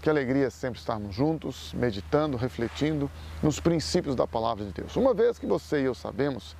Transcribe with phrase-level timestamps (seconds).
[0.00, 3.10] Que alegria sempre estarmos juntos, meditando, refletindo
[3.42, 4.96] nos princípios da palavra de Deus.
[4.96, 6.56] Uma vez que você e eu sabemos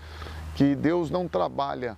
[0.54, 1.96] que Deus não trabalha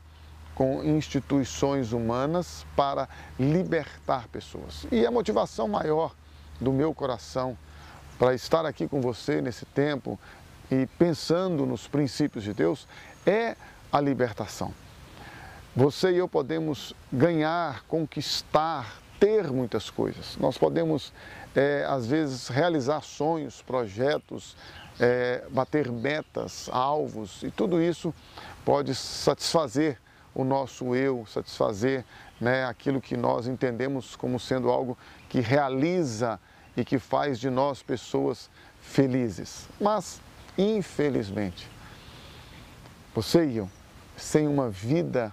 [0.54, 4.86] com instituições humanas para libertar pessoas.
[4.92, 6.14] E a motivação maior
[6.60, 7.56] do meu coração
[8.18, 10.20] para estar aqui com você nesse tempo
[10.70, 12.86] e pensando nos princípios de Deus
[13.24, 13.56] é
[13.90, 14.72] a libertação.
[15.74, 20.38] Você e eu podemos ganhar, conquistar, ter muitas coisas.
[20.38, 21.12] Nós podemos,
[21.54, 24.56] é, às vezes, realizar sonhos, projetos,
[24.98, 28.14] é, bater metas, alvos, e tudo isso
[28.64, 29.98] pode satisfazer
[30.34, 32.04] o nosso eu, satisfazer
[32.40, 34.96] né, aquilo que nós entendemos como sendo algo
[35.28, 36.40] que realiza
[36.76, 38.48] e que faz de nós pessoas
[38.80, 39.68] felizes.
[39.78, 40.20] Mas,
[40.56, 41.68] infelizmente,
[43.14, 43.70] você e eu,
[44.16, 45.32] sem uma vida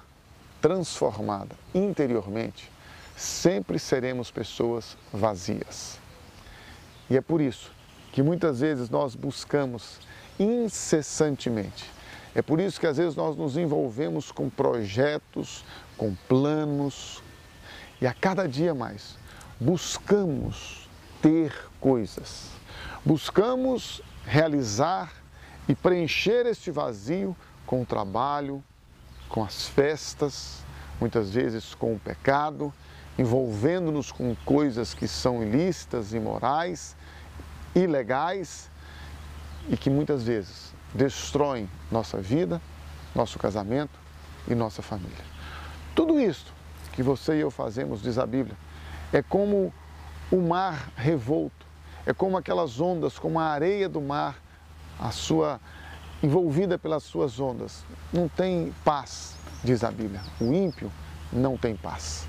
[0.62, 2.72] transformada interiormente,
[3.18, 6.00] sempre seremos pessoas vazias.
[7.10, 7.72] E é por isso
[8.14, 10.00] que muitas vezes nós buscamos
[10.40, 11.98] incessantemente
[12.38, 15.66] é por isso que às vezes nós nos envolvemos com projetos,
[15.98, 17.24] com planos
[18.00, 19.18] e a cada dia mais
[19.60, 20.88] buscamos
[21.20, 22.52] ter coisas.
[23.04, 25.12] Buscamos realizar
[25.68, 28.64] e preencher este vazio com o trabalho,
[29.28, 30.64] com as festas,
[31.02, 32.72] muitas vezes com o pecado,
[33.18, 36.96] envolvendo-nos com coisas que são ilícitas, imorais,
[37.76, 38.70] ilegais
[39.70, 42.62] e que muitas vezes destroem nossa vida,
[43.16, 44.00] nosso casamento
[44.48, 45.26] e nossa família.
[45.96, 46.54] Tudo isso
[46.94, 48.56] que você e eu fazemos, diz a Bíblia,
[49.12, 49.74] é como
[50.32, 51.66] o mar revolto,
[52.06, 54.38] é como aquelas ondas, como a areia do mar,
[55.00, 55.60] a sua
[56.22, 57.84] envolvida pelas suas ondas.
[58.12, 60.22] Não tem paz, diz a Bíblia.
[60.40, 60.92] O ímpio
[61.32, 62.28] não tem paz.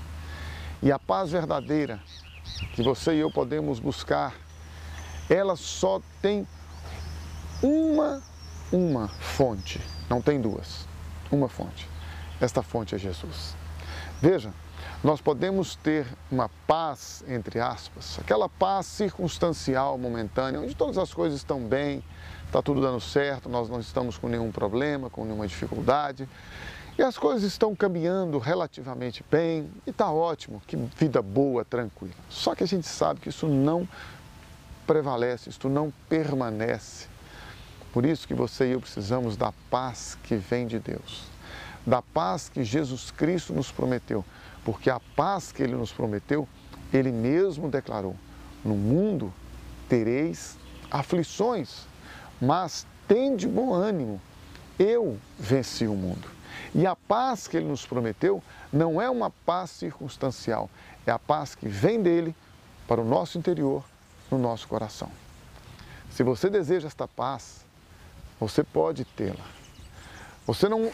[0.81, 1.99] E a paz verdadeira
[2.73, 4.33] que você e eu podemos buscar,
[5.29, 6.47] ela só tem
[7.61, 8.21] uma
[8.71, 10.87] uma fonte, não tem duas,
[11.31, 11.89] uma fonte.
[12.39, 13.55] Esta fonte é Jesus.
[14.21, 14.53] Veja,
[15.03, 21.39] nós podemos ter uma paz, entre aspas, aquela paz circunstancial, momentânea, onde todas as coisas
[21.39, 22.03] estão bem,
[22.45, 26.29] está tudo dando certo, nós não estamos com nenhum problema, com nenhuma dificuldade,
[26.99, 32.13] e as coisas estão caminhando relativamente bem, e está ótimo, que vida boa, tranquila.
[32.29, 33.87] Só que a gente sabe que isso não
[34.85, 37.07] prevalece, isso não permanece
[37.91, 41.23] por isso que você e eu precisamos da paz que vem de Deus,
[41.85, 44.23] da paz que Jesus Cristo nos prometeu,
[44.63, 46.47] porque a paz que Ele nos prometeu,
[46.93, 48.15] Ele mesmo declarou:
[48.63, 49.33] No mundo
[49.87, 50.55] tereis
[50.91, 51.87] aflições,
[52.39, 54.21] mas tende bom ânimo,
[54.77, 56.38] eu venci o mundo.
[56.73, 60.69] E a paz que Ele nos prometeu não é uma paz circunstancial,
[61.05, 62.35] é a paz que vem dele
[62.87, 63.83] para o nosso interior,
[64.31, 65.11] no nosso coração.
[66.09, 67.65] Se você deseja esta paz,
[68.39, 69.45] você pode tê-la.
[70.45, 70.91] Você não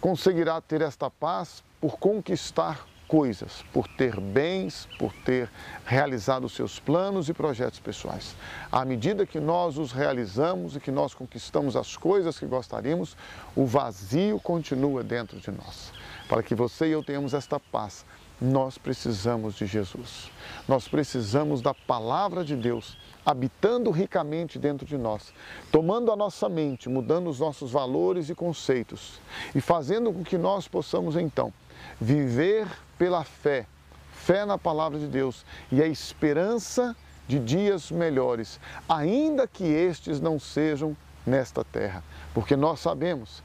[0.00, 5.50] conseguirá ter esta paz por conquistar coisas, por ter bens, por ter
[5.84, 8.36] realizado seus planos e projetos pessoais.
[8.70, 13.16] À medida que nós os realizamos e que nós conquistamos as coisas que gostaríamos,
[13.56, 15.92] o vazio continua dentro de nós.
[16.28, 18.06] Para que você e eu tenhamos esta paz,
[18.40, 20.30] nós precisamos de Jesus.
[20.66, 25.34] Nós precisamos da palavra de Deus habitando ricamente dentro de nós,
[25.70, 29.20] tomando a nossa mente, mudando os nossos valores e conceitos
[29.54, 31.52] e fazendo com que nós possamos então
[32.00, 32.66] viver
[32.98, 33.66] pela fé,
[34.12, 36.96] fé na palavra de Deus e a esperança
[37.28, 38.58] de dias melhores,
[38.88, 40.96] ainda que estes não sejam
[41.26, 42.02] nesta terra,
[42.32, 43.42] porque nós sabemos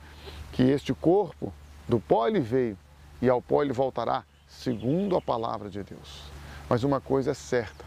[0.53, 1.53] que este corpo
[1.87, 2.77] do pó ele veio
[3.21, 4.23] e ao pó ele voltará
[4.59, 6.23] segundo a palavra de Deus.
[6.69, 7.85] Mas uma coisa é certa: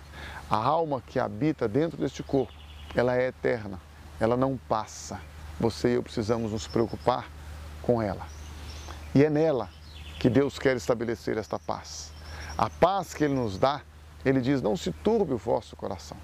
[0.51, 2.53] a alma que habita dentro deste corpo,
[2.95, 3.81] ela é eterna,
[4.21, 5.21] ela não passa.
[5.61, 7.29] Você e eu precisamos nos preocupar
[7.83, 8.27] com ela.
[9.15, 9.69] E é nela
[10.21, 12.13] que Deus quer estabelecer esta paz.
[12.57, 13.81] A paz que Ele nos dá,
[14.25, 16.17] Ele diz: Não se turbe o vosso coração.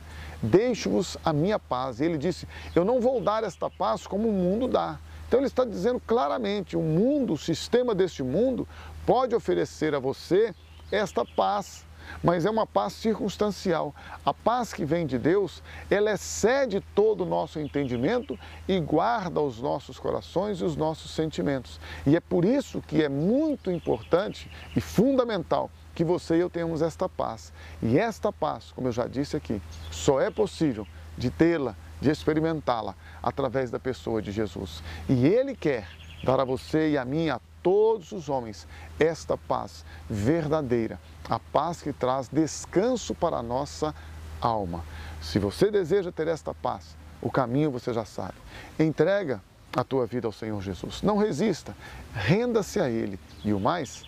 [0.43, 2.01] Deixo-vos a minha paz.
[2.01, 4.99] E Ele disse: Eu não vou dar esta paz como o mundo dá.
[5.27, 8.67] Então Ele está dizendo claramente: o mundo, o sistema deste mundo,
[9.07, 10.55] pode oferecer a você
[10.91, 11.85] esta paz,
[12.23, 13.95] mas é uma paz circunstancial.
[14.25, 18.39] A paz que vem de Deus, ela excede todo o nosso entendimento
[18.69, 21.81] e guarda os nossos corações e os nossos sentimentos.
[22.07, 26.83] E é por isso que é muito importante e fundamental que você e eu tenhamos
[26.83, 27.53] esta paz.
[27.83, 30.87] E esta paz, como eu já disse aqui, só é possível
[31.17, 34.83] de tê-la, de experimentá-la através da pessoa de Jesus.
[35.09, 35.89] E Ele quer
[36.23, 38.69] dar a você e a mim, a todos os homens
[39.01, 43.95] esta paz verdadeira, a paz que traz descanso para a nossa
[44.39, 44.85] alma.
[45.23, 48.35] Se você deseja ter esta paz, o caminho você já sabe.
[48.79, 49.43] Entrega
[49.75, 51.01] a tua vida ao Senhor Jesus.
[51.01, 51.75] Não resista,
[52.13, 54.03] renda-se a Ele e o mais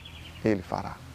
[0.45, 1.06] Ele fará.